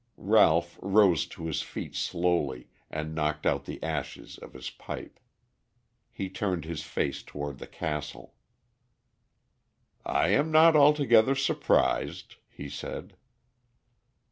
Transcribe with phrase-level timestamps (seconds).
[0.17, 5.19] Ralph rose to his feet slowly, and knocked out the ashes of his pipe.
[6.11, 8.33] He turned his face toward the castle.
[10.03, 13.15] "I am not altogether surprised," he said.